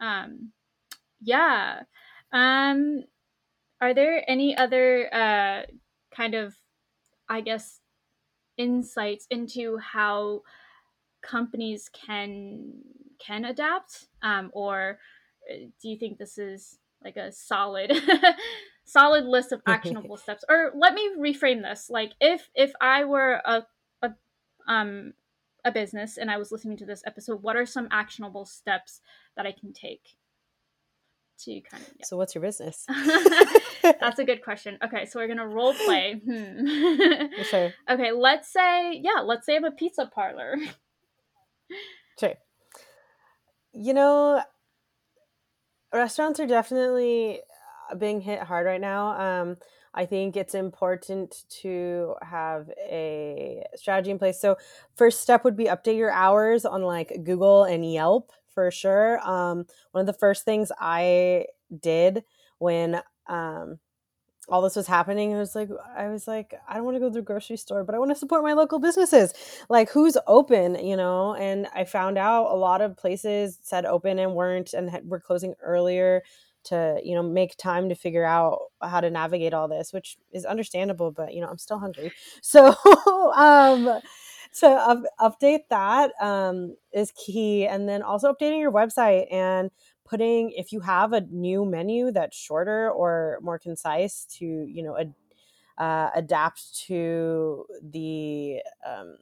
[0.00, 0.52] Um,
[1.20, 1.80] yeah.
[2.32, 3.02] Um,
[3.80, 5.62] are there any other uh,
[6.14, 6.54] kind of,
[7.28, 7.80] I guess,
[8.56, 10.42] insights into how
[11.20, 12.74] companies can
[13.18, 15.00] can adapt um, or
[15.50, 17.90] uh, do you think this is like a solid
[18.84, 23.40] solid list of actionable steps or let me reframe this like if if i were
[23.44, 23.66] a, a
[24.66, 25.12] um
[25.64, 29.00] a business and i was listening to this episode what are some actionable steps
[29.36, 30.16] that i can take
[31.38, 32.04] to kind of yeah.
[32.06, 32.86] so what's your business
[33.82, 37.26] that's a good question okay so we're gonna role play hmm.
[37.42, 37.72] sure.
[37.90, 40.56] okay let's say yeah let's say i'm a pizza parlor
[42.18, 42.34] Sure.
[43.72, 44.42] You know,
[45.92, 47.40] restaurants are definitely
[47.98, 49.42] being hit hard right now.
[49.42, 49.56] Um,
[49.96, 54.40] I think it's important to have a strategy in place.
[54.40, 54.56] So,
[54.94, 59.18] first step would be update your hours on like Google and Yelp for sure.
[59.26, 61.46] Um, one of the first things I
[61.80, 62.24] did
[62.58, 63.78] when um,
[64.48, 67.08] all this was happening it was like i was like i don't want to go
[67.08, 69.34] to the grocery store but i want to support my local businesses
[69.68, 74.18] like who's open you know and i found out a lot of places said open
[74.18, 76.22] and weren't and had, were closing earlier
[76.66, 80.44] to you know make time to figure out how to navigate all this which is
[80.44, 82.12] understandable but you know i'm still hungry.
[82.42, 82.74] So
[83.36, 84.00] um
[84.52, 89.70] so up, update that um, is key and then also updating your website and
[90.06, 94.96] putting if you have a new menu that's shorter or more concise to you know
[94.96, 95.14] ad,
[95.78, 99.18] uh, adapt to the um,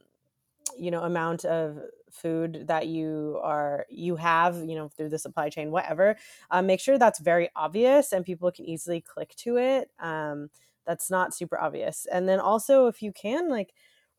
[0.77, 1.79] you know amount of
[2.11, 6.15] food that you are you have you know through the supply chain whatever
[6.51, 10.49] um, make sure that's very obvious and people can easily click to it um,
[10.85, 12.05] that's not super obvious.
[12.11, 13.73] And then also if you can like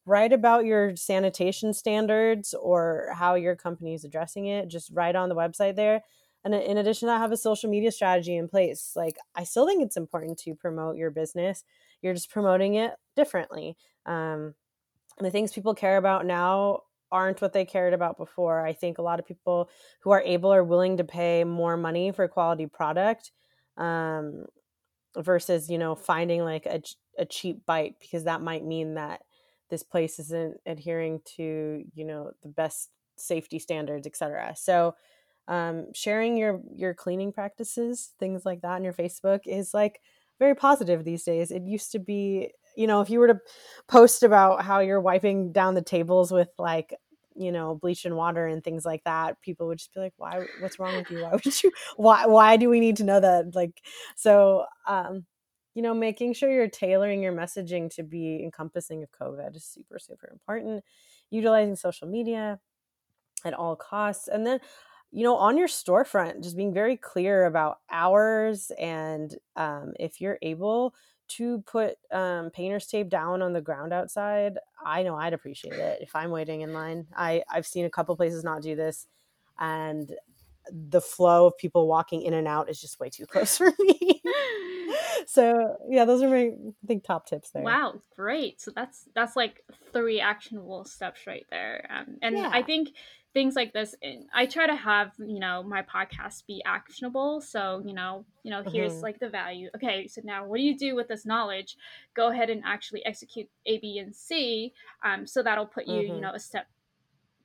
[0.05, 5.29] write about your sanitation standards or how your company is addressing it just write on
[5.29, 6.03] the website there.
[6.45, 9.83] And in addition that have a social media strategy in place like i still think
[9.83, 11.65] it's important to promote your business.
[12.03, 14.55] You're just promoting it differently um,
[15.19, 16.81] the things people care about now
[17.13, 18.67] aren't what they cared about before.
[18.67, 22.13] I think a lot of people who are able are willing to pay more money
[22.13, 23.33] for quality product
[23.77, 24.45] um,
[25.17, 26.83] versus, you know, finding like a,
[27.19, 29.23] a cheap bite because that might mean that
[29.71, 34.55] this place isn't adhering to, you know, the best safety standards, etc.
[34.57, 34.95] So,
[35.49, 40.01] um, sharing your your cleaning practices, things like that, on your Facebook is like
[40.39, 41.51] very positive these days.
[41.51, 43.41] It used to be you know, if you were to
[43.89, 46.95] post about how you're wiping down the tables with like,
[47.35, 50.47] you know, bleach and water and things like that, people would just be like, why,
[50.61, 51.23] what's wrong with you?
[51.23, 53.55] Why would you, why, why do we need to know that?
[53.55, 53.83] Like,
[54.15, 55.25] so, um,
[55.75, 59.99] you know, making sure you're tailoring your messaging to be encompassing of COVID is super,
[59.99, 60.83] super important.
[61.31, 62.59] Utilizing social media
[63.45, 64.29] at all costs.
[64.29, 64.61] And then,
[65.13, 70.39] you know, on your storefront, just being very clear about hours and um, if you're
[70.43, 70.95] able
[71.29, 75.99] to put um, painter's tape down on the ground outside, I know I'd appreciate it
[76.03, 77.07] if I'm waiting in line.
[77.17, 79.07] I I've seen a couple places not do this,
[79.59, 80.13] and
[80.71, 84.23] the flow of people walking in and out is just way too close for me.
[85.27, 87.63] so yeah, those are my I think top tips there.
[87.63, 88.61] Wow, great!
[88.61, 89.63] So that's that's like
[89.93, 92.51] three actionable steps right there, um, and yeah.
[92.53, 92.91] I think
[93.37, 93.95] things like this
[94.35, 98.63] i try to have you know my podcast be actionable so you know you know
[98.73, 99.03] here's mm-hmm.
[99.03, 101.77] like the value okay so now what do you do with this knowledge
[102.15, 104.73] go ahead and actually execute a b and c
[105.05, 106.15] um, so that'll put you mm-hmm.
[106.15, 106.67] you know a step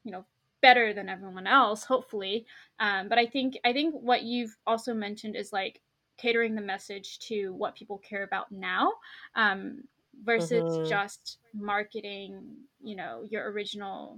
[0.05, 0.23] you know
[0.61, 2.45] better than everyone else hopefully
[2.79, 5.81] um, but i think i think what you've also mentioned is like
[6.17, 8.93] catering the message to what people care about now
[9.35, 9.81] um,
[10.23, 10.89] versus mm-hmm.
[10.89, 12.41] just marketing
[12.81, 14.17] you know your original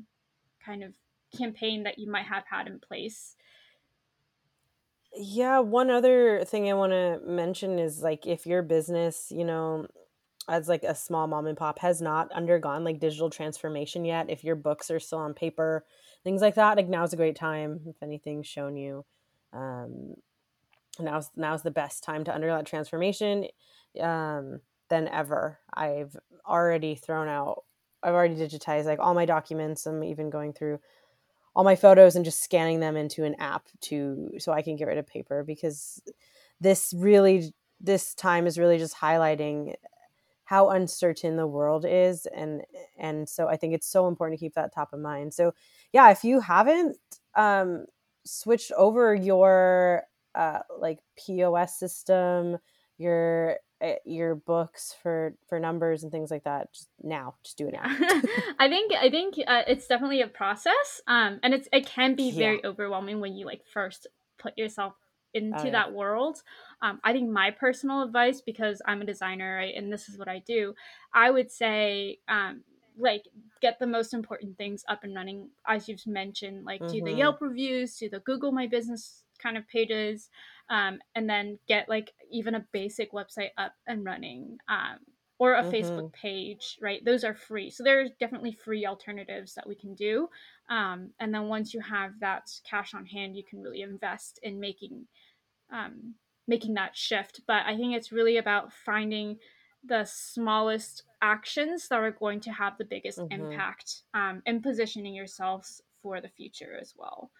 [0.63, 0.93] kind of
[1.37, 3.35] campaign that you might have had in place.
[5.15, 9.87] Yeah, one other thing I want to mention is like if your business, you know,
[10.49, 14.43] as like a small mom and pop has not undergone like digital transformation yet, if
[14.43, 15.85] your books are still on paper,
[16.23, 19.05] things like that, like now's a great time if anything's shown you.
[19.53, 20.15] Um
[20.99, 23.47] now's now's the best time to undergo that transformation
[24.01, 25.59] um than ever.
[25.73, 26.17] I've
[26.47, 27.63] already thrown out
[28.01, 29.85] I've already digitized like all my documents.
[29.85, 30.79] I'm even going through
[31.55, 34.87] all my photos and just scanning them into an app to so I can get
[34.87, 36.01] rid of paper because
[36.59, 39.75] this really this time is really just highlighting
[40.45, 42.63] how uncertain the world is and
[42.97, 45.33] and so I think it's so important to keep that top of mind.
[45.33, 45.53] So
[45.91, 46.97] yeah, if you haven't
[47.35, 47.85] um
[48.25, 50.03] switched over your
[50.35, 52.57] uh like POS system,
[52.97, 53.57] your
[54.05, 57.83] your books for for numbers and things like that just now just do it now
[58.59, 62.31] i think i think uh, it's definitely a process um and it's it can be
[62.31, 62.69] very yeah.
[62.69, 64.07] overwhelming when you like first
[64.39, 64.93] put yourself
[65.33, 66.41] into oh, that world
[66.81, 70.27] um, i think my personal advice because i'm a designer right, and this is what
[70.27, 70.73] i do
[71.13, 72.63] i would say um,
[72.97, 73.23] like
[73.61, 76.93] get the most important things up and running as you've mentioned like mm-hmm.
[76.93, 80.29] do the yelp reviews do the google my business kind of pages
[80.69, 84.97] um, and then get like even a basic website up and running um,
[85.39, 85.71] or a mm-hmm.
[85.71, 87.03] Facebook page, right?
[87.03, 87.69] Those are free.
[87.69, 90.29] So there's definitely free alternatives that we can do.
[90.69, 94.59] Um, and then once you have that cash on hand, you can really invest in
[94.59, 95.05] making
[95.71, 96.15] um,
[96.47, 97.41] making that shift.
[97.47, 99.37] But I think it's really about finding
[99.85, 103.51] the smallest actions that are going to have the biggest mm-hmm.
[103.51, 107.31] impact um, and positioning yourselves for the future as well.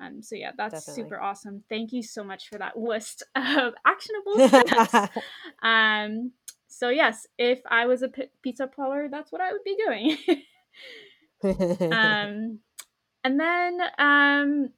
[0.00, 1.04] Um, so yeah, that's Definitely.
[1.04, 1.62] super awesome.
[1.68, 4.94] Thank you so much for that list of actionable steps.
[5.62, 6.32] um,
[6.66, 10.16] so yes, if I was a p- pizza parlor, that's what I would be doing.
[11.92, 12.58] um,
[13.22, 14.70] and then um,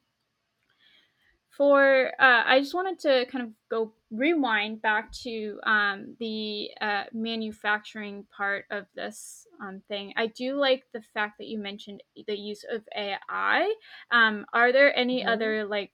[1.57, 7.05] for uh, I just wanted to kind of go rewind back to um, the uh,
[7.11, 10.13] manufacturing part of this um, thing.
[10.15, 13.73] I do like the fact that you mentioned the use of AI.
[14.11, 15.29] Um, are there any mm-hmm.
[15.29, 15.91] other like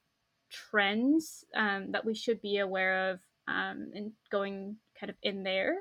[0.50, 5.76] trends um, that we should be aware of um, and going kind of in there?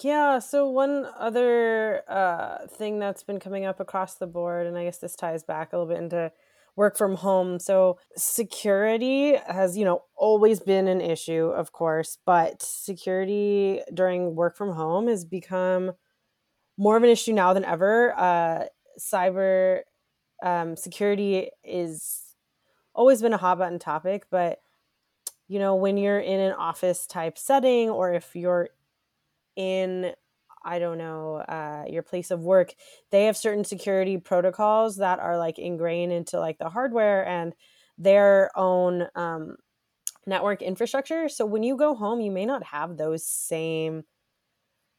[0.00, 4.84] Yeah, so one other uh, thing that's been coming up across the board, and I
[4.84, 6.32] guess this ties back a little bit into
[6.76, 7.58] work from home.
[7.58, 14.56] So security has, you know, always been an issue, of course, but security during work
[14.56, 15.92] from home has become
[16.78, 18.14] more of an issue now than ever.
[18.18, 18.64] Uh,
[18.98, 19.80] cyber
[20.42, 22.22] um, security is
[22.94, 24.60] always been a hot button topic, but
[25.48, 28.70] you know, when you're in an office type setting or if you're
[29.54, 30.12] in
[30.64, 32.74] I don't know, uh, your place of work,
[33.10, 37.54] they have certain security protocols that are like ingrained into like the hardware and
[37.98, 39.56] their own um,
[40.26, 41.28] network infrastructure.
[41.28, 44.04] So when you go home, you may not have those same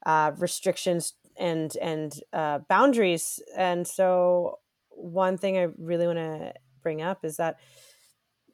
[0.06, 3.40] uh, restrictions and and uh, boundaries.
[3.56, 4.60] And so
[4.90, 7.58] one thing I really want to bring up is that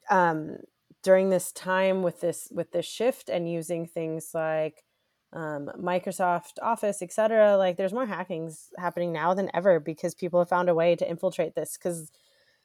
[0.10, 0.58] um,
[1.04, 4.84] during this time with this with this shift and using things like
[5.34, 7.58] um, Microsoft Office, etc.
[7.58, 11.10] Like there's more hackings happening now than ever because people have found a way to
[11.10, 12.12] infiltrate this because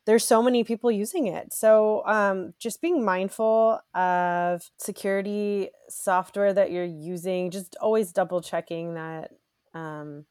[0.07, 1.53] there's so many people using it.
[1.53, 8.95] So um, just being mindful of security software that you're using, just always double checking
[8.95, 9.31] that
[9.73, 10.27] um,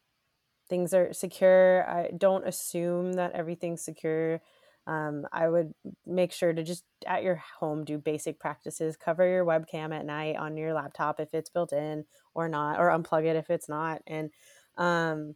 [0.69, 1.89] things are secure.
[1.89, 4.41] I don't assume that everything's secure
[4.85, 5.73] um, I would
[6.05, 8.97] make sure to just at your home do basic practices.
[8.97, 12.89] Cover your webcam at night on your laptop if it's built in or not, or
[12.89, 14.01] unplug it if it's not.
[14.07, 14.29] And,
[14.77, 15.35] um,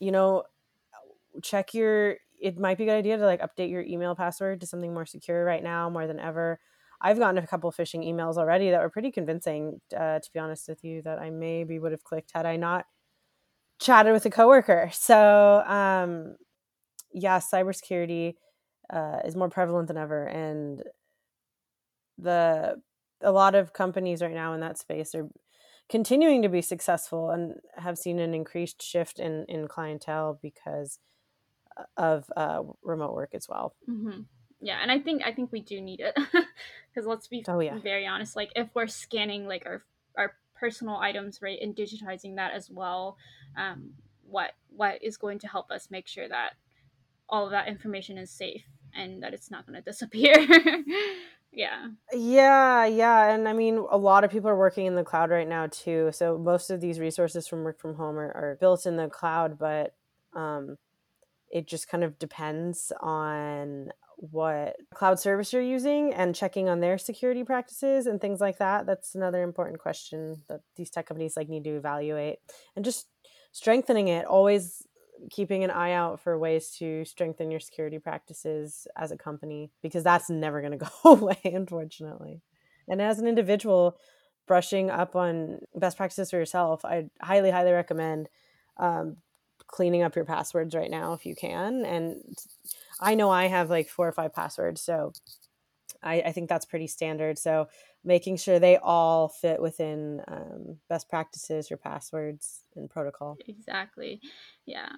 [0.00, 0.44] you know,
[1.42, 4.66] check your, it might be a good idea to like update your email password to
[4.66, 6.58] something more secure right now more than ever.
[7.00, 10.68] I've gotten a couple phishing emails already that were pretty convincing, uh, to be honest
[10.68, 12.86] with you, that I maybe would have clicked had I not
[13.78, 14.88] chatted with a coworker.
[14.92, 16.36] So, um,
[17.12, 18.36] yeah, cybersecurity
[18.90, 20.82] uh, is more prevalent than ever, and
[22.18, 22.80] the
[23.20, 25.28] a lot of companies right now in that space are
[25.88, 30.98] continuing to be successful and have seen an increased shift in in clientele because
[31.76, 33.74] uh, of uh, remote work as well.
[33.88, 34.22] Mm-hmm.
[34.60, 36.14] Yeah, and I think I think we do need it
[36.94, 37.78] because let's be oh, yeah.
[37.78, 38.36] very honest.
[38.36, 39.82] Like if we're scanning like our
[40.16, 43.16] our personal items, right, and digitizing that as well,
[43.56, 43.90] um,
[44.26, 46.54] what what is going to help us make sure that
[47.28, 48.64] all of that information is safe
[48.94, 50.34] and that it's not going to disappear.
[51.52, 51.88] yeah.
[52.12, 55.48] Yeah, yeah, and I mean a lot of people are working in the cloud right
[55.48, 56.10] now too.
[56.12, 59.58] So most of these resources from work from home are, are built in the cloud,
[59.58, 59.94] but
[60.34, 60.76] um,
[61.50, 66.98] it just kind of depends on what cloud service you're using and checking on their
[66.98, 68.86] security practices and things like that.
[68.86, 72.38] That's another important question that these tech companies like need to evaluate
[72.76, 73.06] and just
[73.52, 74.86] strengthening it always
[75.30, 80.02] keeping an eye out for ways to strengthen your security practices as a company because
[80.02, 82.42] that's never going to go away unfortunately.
[82.88, 83.98] And as an individual
[84.46, 88.28] brushing up on best practices for yourself i highly highly recommend
[88.76, 89.16] um,
[89.68, 92.36] cleaning up your passwords right now if you can and
[93.00, 95.12] i know i have like four or five passwords so
[96.04, 97.38] I, I think that's pretty standard.
[97.38, 97.68] So
[98.04, 103.36] making sure they all fit within um, best practices your passwords and protocol.
[103.48, 104.20] Exactly.
[104.66, 104.90] Yeah.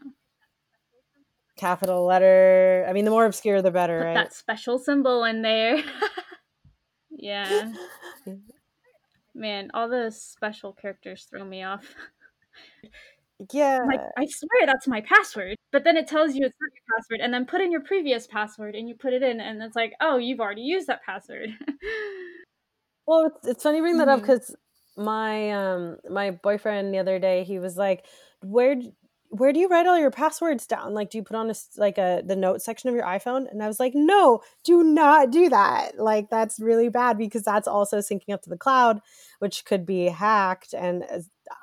[1.57, 4.15] Capital letter i mean the more obscure the better Put right?
[4.15, 5.83] that special symbol in there.
[7.19, 7.73] Yeah.
[9.35, 11.87] Man all the special characters throw me off.
[13.53, 13.85] Yeah.
[13.87, 17.21] Like i swear that's my password but then it tells you it's not your password
[17.23, 19.93] and then put in your previous password and you put it in and it's like
[20.01, 21.51] oh you've already used that password
[23.07, 24.15] Well, it's, it's funny you bring that mm-hmm.
[24.15, 24.55] up because
[24.97, 28.05] my um my boyfriend the other day he was like,
[28.43, 28.77] "Where
[29.31, 30.95] where do you write all your passwords down?
[30.95, 33.63] Like, do you put on a like a the note section of your iPhone?" And
[33.63, 35.99] I was like, "No, do not do that.
[35.99, 39.01] Like, that's really bad because that's also syncing up to the cloud,
[39.41, 40.75] which could be hacked.
[40.75, 41.05] And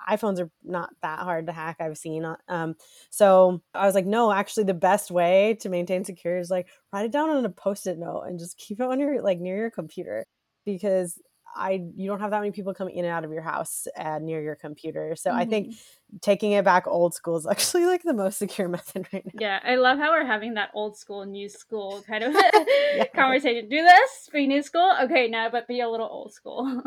[0.09, 1.77] iPhones are not that hard to hack.
[1.79, 2.25] I've seen.
[2.25, 2.75] Uh, um,
[3.09, 7.05] so I was like, no, actually, the best way to maintain secure is like write
[7.05, 9.71] it down on a post-it note and just keep it on your like near your
[9.71, 10.25] computer
[10.65, 11.19] because
[11.55, 14.19] I you don't have that many people coming in and out of your house uh,
[14.19, 15.15] near your computer.
[15.15, 15.39] So mm-hmm.
[15.39, 16.17] I think mm-hmm.
[16.21, 19.31] taking it back old school is actually like the most secure method right now.
[19.39, 22.33] Yeah, I love how we're having that old school, new school kind of
[22.95, 23.05] yeah.
[23.15, 23.69] conversation.
[23.69, 24.91] Do this, be new school.
[25.03, 26.81] Okay, now but be a little old school.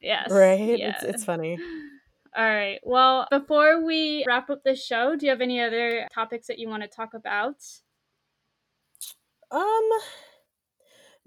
[0.00, 0.30] yes.
[0.30, 0.78] Right.
[0.78, 0.94] Yeah.
[0.94, 1.58] It's it's funny.
[2.36, 2.78] All right.
[2.84, 6.68] Well, before we wrap up this show, do you have any other topics that you
[6.68, 7.56] want to talk about?
[9.50, 9.90] Um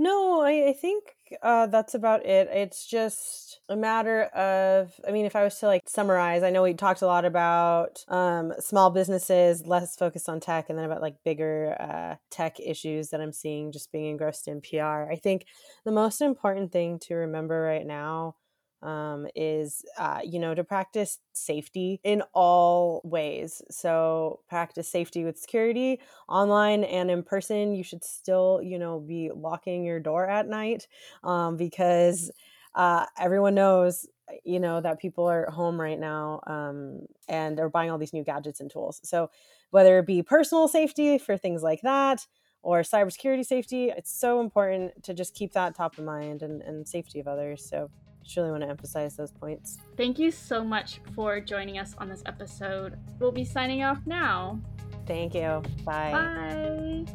[0.03, 1.03] no, I, I think
[1.41, 2.49] uh, that's about it.
[2.51, 6.61] It's just a matter of, I mean, if I was to like summarize, I know
[6.61, 11.01] we talked a lot about um, small businesses, less focused on tech, and then about
[11.01, 15.09] like bigger uh, tech issues that I'm seeing just being engrossed in PR.
[15.09, 15.45] I think
[15.85, 18.35] the most important thing to remember right now
[18.83, 23.61] um, is uh, you know to practice safety in all ways.
[23.71, 27.73] So practice safety with security online and in person.
[27.73, 30.87] You should still you know be locking your door at night
[31.23, 32.31] um, because
[32.75, 34.05] uh, everyone knows
[34.43, 38.13] you know that people are at home right now um, and are buying all these
[38.13, 38.99] new gadgets and tools.
[39.03, 39.29] So
[39.71, 42.25] whether it be personal safety for things like that
[42.61, 46.87] or cybersecurity safety it's so important to just keep that top of mind and, and
[46.87, 47.67] safety of others.
[47.69, 47.89] So
[48.23, 52.09] just really want to emphasize those points thank you so much for joining us on
[52.09, 54.59] this episode we'll be signing off now
[55.05, 57.05] thank you bye bye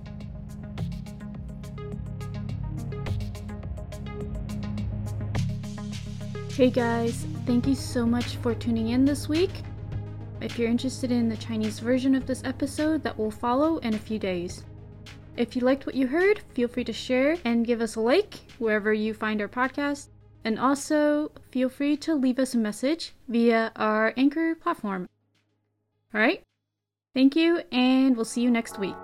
[6.59, 9.63] Hey guys, thank you so much for tuning in this week.
[10.41, 13.99] If you're interested in the Chinese version of this episode, that will follow in a
[13.99, 14.65] few days.
[15.37, 18.35] If you liked what you heard, feel free to share and give us a like
[18.59, 20.09] wherever you find our podcast.
[20.49, 25.07] And also, feel free to leave us a message via our Anchor platform.
[26.15, 26.43] Alright?
[27.15, 28.97] Thank you, and we'll see you next week.